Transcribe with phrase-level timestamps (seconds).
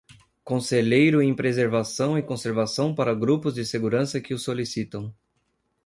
[0.43, 5.13] Conselheiro em preservação e conservação para grupos de segurança que o solicitam.